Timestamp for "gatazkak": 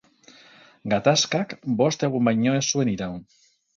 0.93-1.53